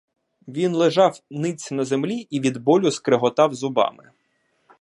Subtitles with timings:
[0.47, 4.11] Він лежав ниць на землі, і від болю скреготав зубами.